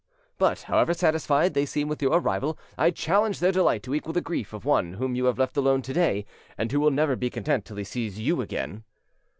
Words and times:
But, 0.39 0.63
however 0.63 0.95
satisfied 0.95 1.53
they 1.53 1.67
seem 1.67 1.87
with 1.87 2.01
your 2.01 2.13
arrival, 2.19 2.57
I 2.75 2.89
challenge 2.89 3.37
their 3.39 3.51
delight 3.51 3.83
to 3.83 3.93
equal 3.93 4.13
the 4.13 4.19
grief 4.21 4.51
of 4.51 4.65
one 4.65 4.93
whom 4.93 5.13
you 5.13 5.25
have 5.25 5.37
left 5.37 5.55
alone 5.57 5.83
to 5.83 5.93
day, 5.93 6.25
and 6.57 6.71
who 6.71 6.79
will 6.79 6.89
never 6.89 7.15
be 7.15 7.29
content 7.29 7.65
till 7.65 7.77
he 7.77 7.83
sees 7.83 8.17
you 8.17 8.41
again. 8.41 8.83